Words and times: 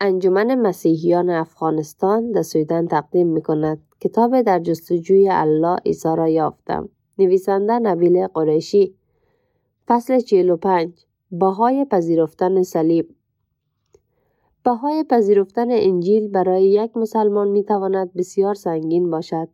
انجمن 0.00 0.54
مسیحیان 0.54 1.30
افغانستان 1.30 2.32
در 2.32 2.42
سویدن 2.42 2.86
تقدیم 2.86 3.26
می 3.26 3.42
کند 3.42 3.82
کتاب 4.00 4.42
در 4.42 4.58
جستجوی 4.58 5.28
الله 5.28 5.76
عیسی 5.86 6.08
را 6.16 6.28
یافتم. 6.28 6.88
نویسنده 7.18 7.78
نبیل 7.78 8.26
قریشی. 8.26 8.94
فصل 9.88 10.20
45 10.20 11.04
بهای 11.32 11.84
پذیرفتن 11.84 12.62
صلیب. 12.62 13.14
بهای 14.64 15.04
پذیرفتن 15.04 15.66
انجیل 15.70 16.28
برای 16.28 16.64
یک 16.64 16.96
مسلمان 16.96 17.48
می 17.48 17.64
تواند 17.64 18.12
بسیار 18.14 18.54
سنگین 18.54 19.10
باشد. 19.10 19.48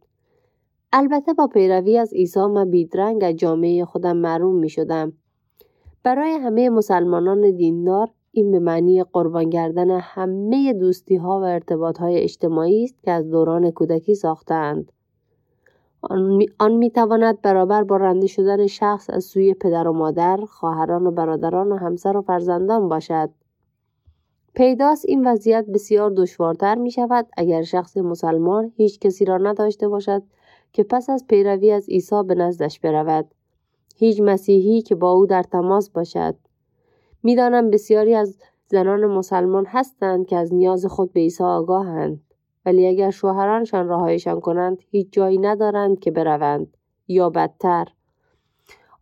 البته 0.93 1.33
با 1.33 1.47
پیروی 1.47 1.99
از 1.99 2.15
عیسی 2.15 2.41
من 2.41 2.71
بیدرنگ 2.71 3.25
از 3.25 3.35
جامعه 3.37 3.85
خودم 3.85 4.17
معروم 4.17 4.55
می 4.55 4.69
شدم 4.69 5.13
برای 6.03 6.31
همه 6.31 6.71
مسلمانان 6.71 7.57
دیندار 7.57 8.11
این 8.33 8.51
به 8.51 8.59
معنی 8.59 9.05
قربان 9.05 9.51
کردن 9.51 9.91
همه 9.91 10.73
دوستی 10.73 11.17
ها 11.17 11.41
و 11.41 11.43
ارتباط 11.43 11.99
های 11.99 12.17
اجتماعی 12.19 12.85
است 12.85 13.03
که 13.03 13.11
از 13.11 13.31
دوران 13.31 13.71
کودکی 13.71 14.15
ساختند. 14.15 14.93
آن 16.59 16.73
می 16.73 16.91
تواند 16.91 17.43
برابر 17.43 17.85
با 17.85 17.97
رنده 17.97 18.27
شدن 18.27 18.67
شخص 18.67 19.11
از 19.11 19.25
سوی 19.25 19.55
پدر 19.55 19.89
و 19.89 19.93
مادر، 19.93 20.37
خواهران 20.49 21.07
و 21.07 21.11
برادران 21.11 21.73
و 21.73 21.77
همسر 21.77 22.17
و 22.17 22.23
فرزندان 22.23 22.89
باشد. 22.89 23.31
پیداست 24.55 25.05
این 25.09 25.27
وضعیت 25.27 25.67
بسیار 25.67 26.11
دشوارتر 26.11 26.75
می 26.75 26.91
شود 26.91 27.27
اگر 27.37 27.63
شخص 27.63 27.97
مسلمان 27.97 28.73
هیچ 28.77 28.99
کسی 28.99 29.25
را 29.25 29.39
نداشته 29.39 29.89
باشد 29.89 30.23
که 30.73 30.83
پس 30.83 31.11
از 31.11 31.27
پیروی 31.29 31.71
از 31.71 31.89
عیسی 31.89 32.23
به 32.23 32.35
نزدش 32.35 32.81
برود. 32.81 33.35
هیچ 33.97 34.21
مسیحی 34.21 34.83
که 34.83 34.95
با 34.95 35.13
او 35.13 35.27
در 35.27 35.43
تماس 35.43 35.91
باشد. 35.91 36.35
می‌دانم 37.23 37.71
بسیاری 37.71 38.15
از 38.15 38.39
زنان 38.67 39.07
مسلمان 39.07 39.67
هستند 39.67 40.27
که 40.27 40.37
از 40.37 40.55
نیاز 40.55 40.87
خود 40.87 41.13
به 41.13 41.21
عیسی 41.21 41.45
آگاهند. 41.45 42.21
ولی 42.67 42.87
اگر 42.87 43.11
شوهرانشان 43.11 43.89
رهایشان 43.89 44.41
کنند 44.41 44.79
هیچ 44.91 45.09
جایی 45.13 45.39
ندارند 45.39 45.99
که 45.99 46.11
بروند 46.11 46.77
یا 47.09 47.31
بدتر. 47.31 47.89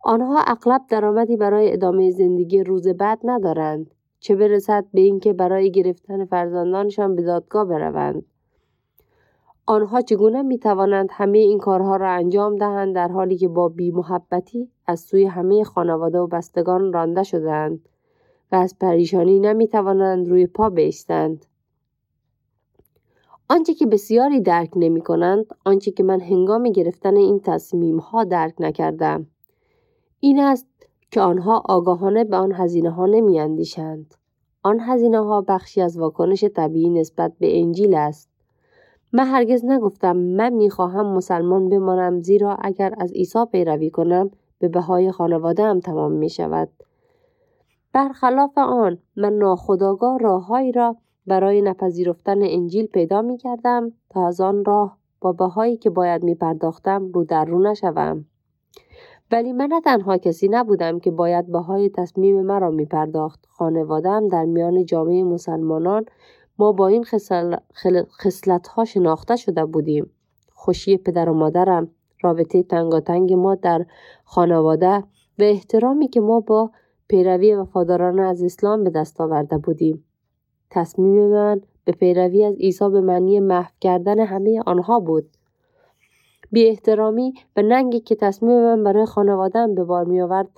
آنها 0.03 0.39
اغلب 0.47 0.81
درآمدی 0.89 1.37
برای 1.37 1.73
ادامه 1.73 2.11
زندگی 2.11 2.63
روز 2.63 2.87
بعد 2.87 3.19
ندارند 3.23 3.91
چه 4.19 4.35
برسد 4.35 4.85
به 4.93 5.01
اینکه 5.01 5.33
برای 5.33 5.71
گرفتن 5.71 6.25
فرزندانشان 6.25 7.15
به 7.15 7.21
دادگاه 7.21 7.65
بروند. 7.65 8.25
آنها 9.65 10.01
چگونه 10.01 10.41
می 10.41 10.59
توانند 10.59 11.09
همه 11.11 11.37
این 11.37 11.59
کارها 11.59 11.95
را 11.95 12.09
انجام 12.09 12.55
دهند 12.55 12.95
در 12.95 13.07
حالی 13.07 13.37
که 13.37 13.47
با 13.47 13.69
بی 13.69 13.91
محبتی 13.91 14.69
از 14.87 14.99
سوی 14.99 15.25
همه 15.25 15.63
خانواده 15.63 16.19
و 16.19 16.27
بستگان 16.27 16.93
رانده 16.93 17.23
شدند 17.23 17.89
و 18.51 18.55
از 18.55 18.75
پریشانی 18.79 19.39
نمی 19.39 19.67
توانند 19.67 20.27
روی 20.27 20.47
پا 20.47 20.69
بیستند. 20.69 21.45
آنچه 23.49 23.73
که 23.73 23.85
بسیاری 23.85 24.41
درک 24.41 24.69
نمی 24.75 25.01
کنند 25.01 25.45
آنچه 25.65 25.91
که 25.91 26.03
من 26.03 26.21
هنگام 26.21 26.63
گرفتن 26.63 27.15
این 27.15 27.39
تصمیم 27.39 27.97
ها 27.97 28.23
درک 28.23 28.53
نکردم 28.59 29.27
این 30.19 30.39
است 30.39 30.67
که 31.11 31.21
آنها 31.21 31.63
آگاهانه 31.65 32.23
به 32.23 32.37
آن 32.37 32.51
هزینه 32.51 32.89
ها 32.89 33.05
نمی 33.05 33.39
اندیشند. 33.39 34.15
آن 34.63 34.79
هزینه 34.79 35.19
ها 35.19 35.41
بخشی 35.41 35.81
از 35.81 35.97
واکنش 35.97 36.43
طبیعی 36.43 36.89
نسبت 36.89 37.33
به 37.39 37.59
انجیل 37.59 37.95
است. 37.95 38.29
من 39.13 39.27
هرگز 39.27 39.65
نگفتم 39.65 40.17
من 40.17 40.53
می‌خواهم 40.53 41.05
مسلمان 41.05 41.69
بمانم 41.69 42.21
زیرا 42.21 42.57
اگر 42.61 42.93
از 42.97 43.13
عیسی 43.13 43.45
پیروی 43.51 43.89
کنم 43.89 44.31
به 44.59 44.67
بهای 44.67 45.11
خانواده 45.11 45.63
هم 45.63 45.79
تمام 45.79 46.11
می 46.11 46.29
شود. 46.29 46.69
برخلاف 47.93 48.57
آن 48.57 48.97
من 49.15 49.33
ناخداگاه 49.33 50.17
راههایی 50.17 50.71
را 50.71 50.95
برای 51.27 51.61
نپذیرفتن 51.61 52.41
انجیل 52.41 52.85
پیدا 52.85 53.21
می 53.21 53.37
کردم 53.37 53.91
تا 54.09 54.27
از 54.27 54.41
آن 54.41 54.65
راه 54.65 54.97
با 55.21 55.31
بهایی 55.31 55.77
که 55.77 55.89
باید 55.89 56.23
می 56.23 56.35
پرداختم 56.35 57.11
رو 57.11 57.23
در 57.23 57.45
رو 57.45 57.59
نشوم. 57.59 58.25
ولی 59.31 59.53
من 59.53 59.65
نه 59.65 59.81
تنها 59.81 60.17
کسی 60.17 60.47
نبودم 60.47 60.99
که 60.99 61.11
باید 61.11 61.51
بهای 61.51 61.89
تصمیم 61.89 62.41
مرا 62.41 62.69
می 62.69 62.85
پرداخت. 62.85 63.45
خانوادم 63.49 64.27
در 64.27 64.45
میان 64.45 64.85
جامعه 64.85 65.23
مسلمانان 65.23 66.05
ما 66.59 66.71
با 66.71 66.87
این 66.87 67.03
خسلت 68.13 68.67
ها 68.67 68.85
شناخته 68.85 69.35
شده 69.35 69.65
بودیم. 69.65 70.11
خوشی 70.53 70.97
پدر 70.97 71.29
و 71.29 71.33
مادرم، 71.33 71.89
رابطه 72.21 72.63
تنگاتنگ 72.63 73.33
ما 73.33 73.55
در 73.55 73.85
خانواده 74.23 74.97
و 75.39 75.43
احترامی 75.43 76.07
که 76.07 76.21
ما 76.21 76.39
با 76.39 76.71
پیروی 77.09 77.55
وفادارانه 77.55 78.21
از 78.21 78.43
اسلام 78.43 78.83
به 78.83 78.89
دست 78.89 79.21
آورده 79.21 79.57
بودیم. 79.57 80.05
تصمیم 80.69 81.27
من 81.27 81.61
به 81.85 81.91
پیروی 81.91 82.43
از 82.43 82.55
عیسی 82.55 82.89
به 82.89 83.01
معنی 83.01 83.39
محو 83.39 83.71
کردن 83.81 84.19
همه 84.19 84.61
آنها 84.65 84.99
بود. 84.99 85.29
بی 86.51 86.67
احترامی 86.67 87.33
و 87.57 87.61
ننگی 87.61 87.99
که 87.99 88.15
تصمیم 88.15 88.61
من 88.61 88.83
برای 88.83 89.05
خانوادم 89.05 89.75
به 89.75 89.83
بار 89.83 90.05
می 90.05 90.21
آورد 90.21 90.49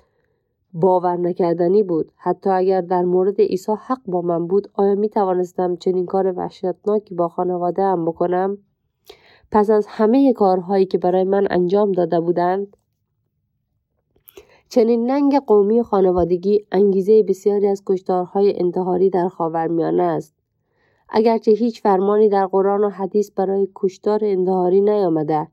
باور 0.74 1.18
نکردنی 1.18 1.84
بود 1.84 2.12
حتی 2.16 2.50
اگر 2.50 2.82
در 2.82 3.02
مورد 3.02 3.42
عیسی 3.42 3.72
حق 3.72 4.02
با 4.06 4.22
من 4.22 4.48
بود 4.48 4.72
آیا 4.74 4.96
می 4.96 5.10
توانستم 5.10 5.76
چنین 5.76 6.06
کار 6.06 6.34
وحشتناکی 6.38 7.16
با 7.16 7.28
خانواده 7.28 7.84
هم 7.84 8.06
بکنم 8.06 8.58
پس 9.52 9.70
از 9.70 9.86
همه 9.90 10.34
کارهایی 10.34 10.86
که 10.86 10.98
برای 10.98 11.24
من 11.24 11.48
انجام 11.50 11.92
داده 11.92 12.20
بودند 12.20 12.78
چنین 14.74 15.12
ننگ 15.12 15.40
قومی 15.40 15.80
و 15.80 15.84
خانوادگی 15.84 16.66
انگیزه 16.72 17.24
بسیاری 17.24 17.68
از 17.68 17.84
کشتارهای 17.86 18.60
انتحاری 18.60 19.10
در 19.10 19.28
خاورمیانه 19.28 20.04
است 20.04 20.36
اگرچه 21.10 21.52
هیچ 21.52 21.82
فرمانی 21.82 22.30
در 22.30 22.46
قرآن 22.46 22.84
و 22.84 22.90
حدیث 22.90 23.32
برای 23.32 23.68
کشتار 23.76 24.20
انتحاری 24.24 24.82
نیامده 24.82 25.48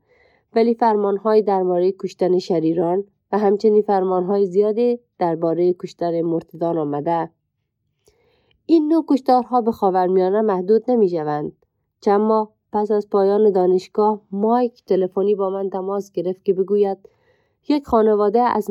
ولی 0.55 0.73
فرمانهایی 0.73 1.41
درباره 1.41 1.91
کشتن 1.91 2.39
شریران 2.39 3.03
و 3.31 3.37
همچنین 3.37 3.81
فرمانهای 3.81 4.45
زیادی 4.45 4.99
درباره 5.17 5.73
کشتن 5.73 6.21
مرتدان 6.21 6.77
آمده 6.77 7.29
این 8.65 8.87
نوع 8.87 9.05
کشتارها 9.07 9.61
به 9.61 9.71
خاورمیانه 9.71 10.41
محدود 10.41 10.91
نمی 10.91 11.09
شوند. 11.09 11.51
چند 12.01 12.21
ماه 12.21 12.51
پس 12.73 12.91
از 12.91 13.09
پایان 13.09 13.51
دانشگاه 13.51 14.21
مایک 14.31 14.85
تلفنی 14.85 15.35
با 15.35 15.49
من 15.49 15.69
تماس 15.69 16.11
گرفت 16.11 16.45
که 16.45 16.53
بگوید 16.53 16.97
یک 17.69 17.87
خانواده 17.87 18.41
از 18.41 18.69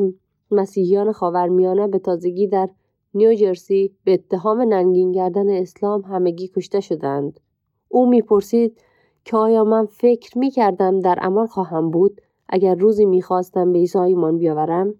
مسیحیان 0.51 1.11
خاورمیانه 1.11 1.87
به 1.87 1.99
تازگی 1.99 2.47
در 2.47 2.69
نیوجرسی 3.13 3.95
به 4.03 4.13
اتهام 4.13 4.61
ننگین 4.61 5.11
کردن 5.13 5.49
اسلام 5.49 6.01
همگی 6.01 6.47
کشته 6.47 6.79
شدند. 6.79 7.39
او 7.89 8.09
می‌پرسید 8.09 8.81
که 9.25 9.37
آیا 9.37 9.63
من 9.63 9.85
فکر 9.85 10.37
می 10.37 10.51
کردم 10.51 10.99
در 10.99 11.19
امان 11.21 11.47
خواهم 11.47 11.91
بود 11.91 12.21
اگر 12.49 12.75
روزی 12.75 13.05
می‌خواستم 13.05 13.73
به 13.73 13.79
عیسی 13.79 13.97
ایمان 13.97 14.37
بیاورم؟ 14.37 14.93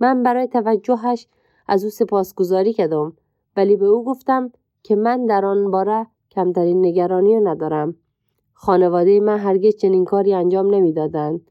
من 0.00 0.22
برای 0.22 0.48
توجهش 0.48 1.26
از 1.68 1.84
او 1.84 1.90
سپاسگزاری 1.90 2.72
کردم 2.72 3.12
ولی 3.56 3.76
به 3.76 3.86
او 3.86 4.04
گفتم 4.04 4.52
که 4.82 4.96
من 4.96 5.26
در 5.26 5.44
آن 5.44 5.70
باره 5.70 6.06
کمترین 6.30 6.86
نگرانی 6.86 7.40
ندارم. 7.40 7.94
خانواده 8.52 9.20
من 9.20 9.38
هرگز 9.38 9.76
چنین 9.76 10.04
کاری 10.04 10.34
انجام 10.34 10.74
نمی‌دادند. 10.74 11.50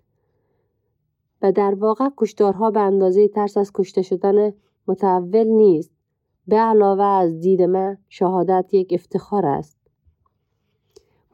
و 1.44 1.52
در 1.52 1.76
واقع 1.76 2.10
کشتارها 2.18 2.72
به 2.72 2.80
اندازه 2.80 3.28
ترس 3.28 3.58
از 3.58 3.72
کشته 3.74 4.02
شدن 4.02 4.54
متحول 4.88 5.48
نیست. 5.48 5.92
به 6.48 6.56
علاوه 6.56 7.04
از 7.04 7.40
دید 7.40 7.62
من 7.62 7.98
شهادت 8.10 8.74
یک 8.74 8.88
افتخار 8.94 9.46
است. 9.46 9.78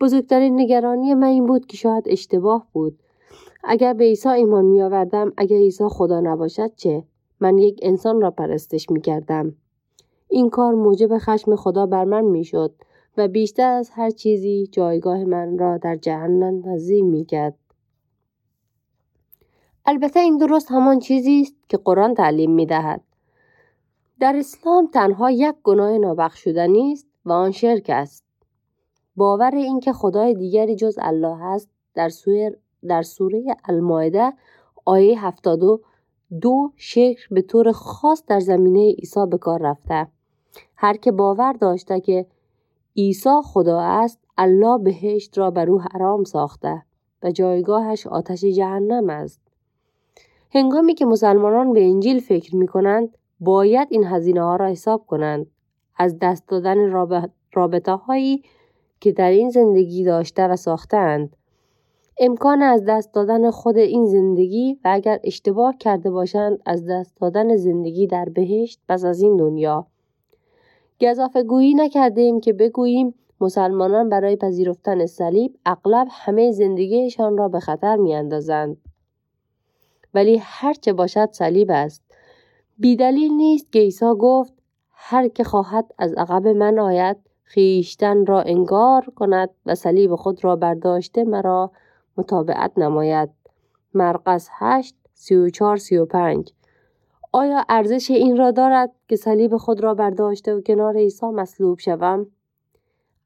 بزرگترین 0.02 0.60
نگرانی 0.60 1.14
من 1.14 1.28
این 1.28 1.46
بود 1.46 1.66
که 1.66 1.78
شاید 1.78 2.04
اشتباه 2.08 2.68
بود. 2.74 3.00
اگر 3.64 3.94
به 3.94 4.04
عیسی 4.04 4.30
ایمان 4.30 4.66
می 4.66 4.82
آوردم 4.82 5.34
اگر 5.38 5.58
عیسی 5.58 5.84
خدا 5.90 6.20
نباشد 6.20 6.76
چه؟ 6.76 7.04
من 7.40 7.58
یک 7.58 7.80
انسان 7.82 8.22
را 8.22 8.32
پرستش 8.32 8.90
می 8.90 9.02
کردم. 9.02 9.56
این 10.30 10.50
کار 10.50 10.74
موجب 10.74 11.18
خشم 11.18 11.56
خدا 11.56 11.86
بر 11.86 12.04
من 12.04 12.26
می 12.26 12.44
شد 12.44 12.72
و 13.18 13.28
بیشتر 13.28 13.72
از 13.72 13.90
هر 13.90 14.10
چیزی 14.10 14.68
جایگاه 14.72 15.24
من 15.24 15.58
را 15.58 15.78
در 15.78 15.96
جهنم 15.96 16.70
نزدیک 16.70 17.04
می 17.04 17.26
کرد. 17.26 17.56
البته 19.90 20.20
این 20.20 20.38
درست 20.38 20.72
همان 20.72 21.00
چیزی 21.00 21.42
است 21.42 21.56
که 21.70 21.78
قرآن 21.78 22.14
تعلیم 22.14 22.52
می 22.52 22.66
دهد. 22.66 23.02
در 24.20 24.36
اسلام 24.36 24.88
تنها 24.88 25.32
یک 25.32 25.56
گناه 25.64 25.98
نابخشودنی 25.98 26.92
است 26.92 27.08
و 27.26 27.32
آن 27.32 27.52
شرک 27.52 27.86
است. 27.90 28.26
باور 29.16 29.56
اینکه 29.56 29.94
خدای 29.94 30.34
دیگری 30.34 30.76
جز 30.76 30.98
الله 31.02 31.44
است 31.44 31.70
در 31.96 32.10
سوره 32.10 32.58
در 32.88 33.02
سوره 33.02 33.44
المائده 33.70 34.34
آیه 34.86 35.26
72 35.26 35.82
دو 36.42 36.72
شکر 36.76 37.28
به 37.32 37.42
طور 37.42 37.72
خاص 37.72 38.24
در 38.28 38.40
زمینه 38.40 38.92
عیسی 38.92 39.26
به 39.32 39.38
کار 39.38 39.62
رفته 39.62 40.08
هر 40.76 40.98
که 40.98 41.12
باور 41.12 41.54
داشته 41.54 42.00
که 42.00 42.26
عیسی 42.98 43.42
خدا 43.44 43.82
است 43.82 44.20
الله 44.38 44.78
بهشت 44.78 45.38
را 45.38 45.52
بر 45.52 45.70
او 45.70 45.82
حرام 45.82 46.24
ساخته 46.24 46.84
و 47.24 47.32
جایگاهش 47.32 48.08
آتش 48.08 48.46
جهنم 48.46 49.10
است 49.10 49.49
هنگامی 50.52 50.94
که 50.94 51.06
مسلمانان 51.06 51.74
به 51.74 51.84
انجیل 51.84 52.20
فکر 52.20 52.56
می 52.56 52.68
کنند 52.68 53.18
باید 53.40 53.88
این 53.92 54.04
هزینه 54.04 54.42
ها 54.42 54.56
را 54.56 54.68
حساب 54.68 55.06
کنند. 55.06 55.48
از 55.98 56.20
دست 56.22 56.48
دادن 56.48 56.92
رابطه 57.54 57.92
هایی 57.92 58.44
که 59.00 59.12
در 59.12 59.30
این 59.30 59.50
زندگی 59.50 60.04
داشته 60.04 60.48
و 60.48 60.56
ساختند 60.56 61.36
امکان 62.20 62.62
از 62.62 62.86
دست 62.88 63.14
دادن 63.14 63.52
خود 63.52 63.78
این 63.78 64.06
زندگی 64.06 64.80
و 64.86 64.90
اگر 64.92 65.20
اشتباه 65.24 65.78
کرده 65.78 66.12
باشند 66.12 66.60
از 66.66 66.86
دست 66.90 67.18
دادن 67.22 67.56
زندگی 67.56 68.08
در 68.08 68.26
بهشت 68.26 68.80
پس 68.90 69.06
از 69.06 69.22
این 69.22 69.38
دنیا. 69.38 69.88
گذافه 71.02 71.44
گویی 71.44 71.74
نکردیم 71.74 72.40
که 72.40 72.54
بگوییم 72.54 73.14
مسلمانان 73.42 74.10
برای 74.10 74.36
پذیرفتن 74.36 75.06
صلیب 75.06 75.56
اغلب 75.66 76.08
همه 76.12 76.52
زندگیشان 76.52 77.38
را 77.38 77.48
به 77.48 77.60
خطر 77.60 77.96
می 77.96 78.16
اندازند. 78.16 78.78
ولی 80.14 80.42
هرچه 80.44 80.94
باشد 80.94 81.30
صلیب 81.32 81.72
است. 81.72 82.04
بیدلیل 82.78 83.32
نیست 83.32 83.72
که 83.72 83.80
عیسی 83.80 84.14
گفت 84.20 84.54
هر 84.92 85.28
که 85.28 85.44
خواهد 85.44 85.94
از 85.98 86.14
عقب 86.14 86.48
من 86.48 86.80
آید 86.80 87.18
خیشتن 87.44 88.26
را 88.26 88.42
انگار 88.42 89.06
کند 89.16 89.50
و 89.66 89.76
صلیب 89.76 90.16
خود 90.16 90.44
را 90.44 90.56
برداشته 90.56 91.24
مرا 91.24 91.72
مطابعت 92.18 92.72
نماید. 92.78 93.30
مرقس 93.94 94.50
8 94.52 94.96
34 95.14 95.78
35 95.78 96.54
آیا 97.32 97.66
ارزش 97.70 98.12
این 98.12 98.38
را 98.38 98.52
دارد 98.52 98.92
که 99.08 99.16
صلیب 99.16 99.58
خود 99.58 99.84
را 99.84 99.94
برداشته 99.94 100.56
و 100.56 100.62
کنار 100.62 100.98
عیسی 100.98 101.26
مصلوب 101.26 101.80
شوم؟ 101.80 102.28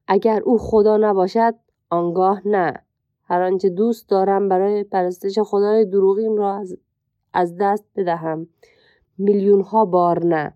اگر 0.07 0.41
او 0.41 0.57
خدا 0.57 0.97
نباشد 0.97 1.56
آنگاه 1.89 2.41
نه 2.47 2.74
هر 3.23 3.41
آنچه 3.41 3.69
دوست 3.69 4.09
دارم 4.09 4.49
برای 4.49 4.83
پرستش 4.83 5.39
خدای 5.39 5.85
دروغین 5.85 6.37
را 6.37 6.63
از 7.33 7.55
دست 7.59 7.85
بدهم. 7.95 8.47
میلیون 9.17 9.61
ها 9.61 9.85
بار 9.85 10.25
نه. 10.25 10.53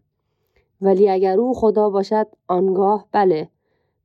ولی 0.82 1.10
اگر 1.10 1.40
او 1.40 1.54
خدا 1.54 1.90
باشد 1.90 2.28
آنگاه 2.48 3.08
بله. 3.12 3.50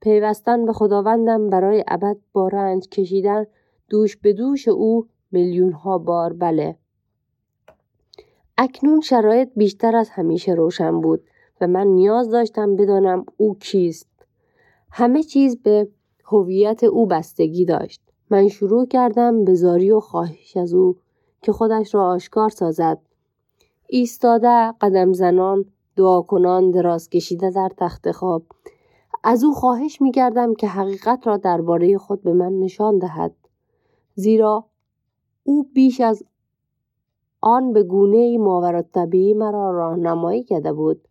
پیوستن 0.01 0.67
به 0.67 0.73
خداوندم 0.73 1.51
برای 1.51 1.85
ابد 1.89 2.17
با 2.33 2.49
رنج 2.49 2.89
کشیدن 2.89 3.47
دوش 3.89 4.17
به 4.17 4.33
دوش 4.33 4.69
او 4.69 5.07
میلیون 5.33 5.73
ها 5.73 5.99
بار 5.99 6.33
بله. 6.33 6.77
اکنون 8.59 9.01
شرایط 9.01 9.49
بیشتر 9.57 9.97
از 9.97 10.11
همیشه 10.11 10.53
روشن 10.53 11.01
بود 11.01 11.23
و 11.61 11.67
من 11.67 11.87
نیاز 11.87 12.31
داشتم 12.31 12.77
بدانم 12.77 13.25
او 13.37 13.59
کیست. 13.59 14.09
همه 14.91 15.23
چیز 15.23 15.63
به 15.63 15.89
هویت 16.25 16.85
او 16.85 17.07
بستگی 17.07 17.65
داشت. 17.65 18.12
من 18.33 18.49
شروع 18.49 18.87
کردم 18.87 19.45
به 19.45 19.55
زاری 19.55 19.91
و 19.91 20.01
خواهش 20.01 20.57
از 20.57 20.75
او 20.75 20.97
که 21.43 21.53
خودش 21.53 21.95
را 21.95 22.09
آشکار 22.09 22.49
سازد. 22.49 22.99
ایستاده 23.89 24.73
قدم 24.81 25.13
زنان 25.13 25.65
دعا 25.97 26.23
کنان 26.23 26.71
دراز 26.71 27.11
کشیده 27.11 27.51
در 27.51 27.71
تخت 27.77 28.11
خواب. 28.11 28.43
از 29.25 29.45
او 29.45 29.55
خواهش 29.55 30.01
می 30.01 30.13
کردم 30.13 30.55
که 30.55 30.67
حقیقت 30.67 31.27
را 31.27 31.37
درباره 31.37 31.99
خود 31.99 32.23
به 32.23 32.33
من 32.33 32.59
نشان 32.59 32.99
دهد. 32.99 33.35
زیرا 34.15 34.65
او 35.43 35.67
بیش 35.75 36.01
از 36.01 36.25
آن 37.41 37.73
به 37.73 37.83
گونه 37.83 38.39
ماورا 38.39 38.83
طبیعی 38.83 39.35
مرا 39.35 39.71
راهنمایی 39.71 40.43
کرده 40.43 40.73
بود. 40.73 41.09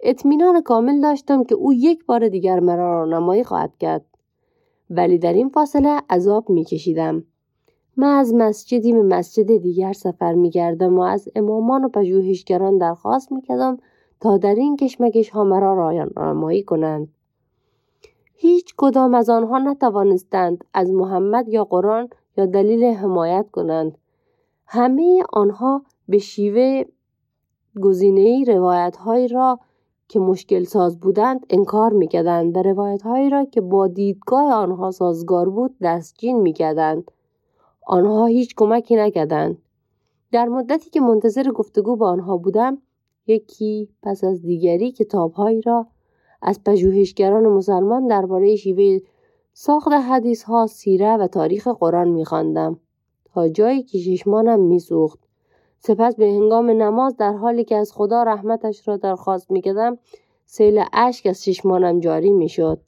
اطمینان 0.00 0.62
کامل 0.62 1.00
داشتم 1.00 1.44
که 1.44 1.54
او 1.54 1.72
یک 1.72 2.06
بار 2.06 2.28
دیگر 2.28 2.60
مرا 2.60 3.04
راهنمایی 3.04 3.44
خواهد 3.44 3.78
کرد. 3.78 4.15
ولی 4.90 5.18
در 5.18 5.32
این 5.32 5.48
فاصله 5.48 6.00
عذاب 6.10 6.50
میکشیدم. 6.50 7.24
من 7.96 8.18
از 8.18 8.34
مسجدی 8.34 8.92
به 8.92 9.02
مسجد 9.02 9.56
دیگر 9.56 9.92
سفر 9.92 10.32
می‌کردم 10.32 10.98
و 10.98 11.02
از 11.02 11.28
امامان 11.36 11.84
و 11.84 11.88
پژوهشگران 11.88 12.78
درخواست 12.78 13.32
می‌کردم 13.32 13.78
تا 14.20 14.38
در 14.38 14.54
این 14.54 14.76
کشمکش 14.76 15.30
ها 15.30 15.44
مرا 15.44 15.74
راهنمایی 15.74 16.62
کنند. 16.62 17.08
هیچ 18.34 18.74
کدام 18.76 19.14
از 19.14 19.30
آنها 19.30 19.58
نتوانستند 19.58 20.64
از 20.74 20.90
محمد 20.90 21.48
یا 21.48 21.64
قرآن 21.64 22.08
یا 22.36 22.46
دلیل 22.46 22.84
حمایت 22.84 23.50
کنند. 23.52 23.98
همه 24.66 25.22
آنها 25.32 25.82
به 26.08 26.18
شیوه 26.18 26.84
گزینه 27.80 28.44
روایت 28.44 28.96
های 28.96 29.28
را 29.28 29.58
که 30.08 30.18
مشکل 30.18 30.64
ساز 30.64 31.00
بودند 31.00 31.46
انکار 31.50 31.92
می‌کردند 31.92 32.56
و 32.56 32.62
روایت 32.62 33.02
هایی 33.02 33.30
را 33.30 33.44
که 33.44 33.60
با 33.60 33.88
دیدگاه 33.88 34.52
آنها 34.52 34.90
سازگار 34.90 35.50
بود 35.50 35.74
دستچین 35.82 36.40
می‌کردند. 36.40 37.10
آنها 37.86 38.26
هیچ 38.26 38.54
کمکی 38.56 38.96
نکردند. 38.96 39.58
در 40.32 40.48
مدتی 40.48 40.90
که 40.90 41.00
منتظر 41.00 41.50
گفتگو 41.50 41.96
با 41.96 42.08
آنها 42.08 42.36
بودم 42.36 42.78
یکی 43.26 43.88
پس 44.02 44.24
از 44.24 44.42
دیگری 44.42 44.92
کتابهایی 44.92 45.60
را 45.60 45.86
از 46.42 46.64
پژوهشگران 46.64 47.46
مسلمان 47.46 48.06
درباره 48.06 48.56
شیوه 48.56 48.98
ساخت 49.52 49.92
حدیث 49.92 50.42
ها 50.42 50.66
سیره 50.66 51.16
و 51.16 51.26
تاریخ 51.26 51.68
قرآن 51.68 52.08
میخواندم. 52.08 52.80
تا 53.24 53.48
جایی 53.48 53.82
که 53.82 53.98
چشمانم 53.98 54.60
میسوخت. 54.60 55.25
سپس 55.78 56.16
به 56.16 56.24
هنگام 56.24 56.70
نماز 56.70 57.16
در 57.16 57.32
حالی 57.32 57.64
که 57.64 57.76
از 57.76 57.92
خدا 57.92 58.22
رحمتش 58.22 58.88
را 58.88 58.96
درخواست 58.96 59.50
می‌کردم 59.50 59.98
سیل 60.46 60.84
اشک 60.92 61.26
از 61.26 61.42
چشمانم 61.42 62.00
جاری 62.00 62.32
می‌شد. 62.32 62.80